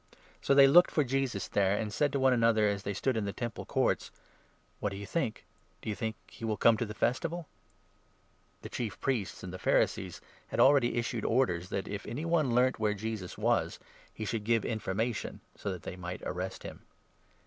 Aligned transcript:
So 0.41 0.55
they 0.55 0.65
looked^ 0.67 0.89
for 0.89 1.03
Jesus 1.03 1.47
there, 1.47 1.77
and 1.77 1.93
said 1.93 2.05
56 2.07 2.11
to 2.13 2.19
one 2.19 2.33
another, 2.33 2.67
as 2.67 2.81
they 2.81 2.93
stood 2.95 3.15
in 3.15 3.25
the 3.25 3.31
Temple 3.31 3.65
Courts: 3.65 4.09
"What 4.79 4.89
do 4.89 4.95
you 4.97 5.05
think? 5.05 5.45
Do 5.83 5.89
you 5.89 5.95
think 5.95 6.15
he 6.25 6.43
will 6.43 6.57
come 6.57 6.75
to 6.77 6.87
the 6.87 6.95
Festival?" 6.95 7.47
The 8.63 8.69
Chief 8.69 8.99
Priests 8.99 9.43
and 9.43 9.53
the 9.53 9.59
Pharisees 9.59 10.19
had 10.47 10.59
already 10.59 10.95
issued 10.95 11.23
orders 11.23 11.65
57 11.67 11.83
that, 11.83 11.93
if 11.95 12.07
any 12.07 12.25
one 12.25 12.55
learnt 12.55 12.79
where 12.79 12.95
Jesus 12.95 13.37
was, 13.37 13.77
he 14.11 14.25
should 14.25 14.43
give 14.43 14.63
informa 14.63 15.13
tion, 15.13 15.39
so 15.55 15.71
that 15.71 15.83
they 15.83 15.95
might 15.95 16.23
arrest 16.23 16.63
him. 16.63 16.81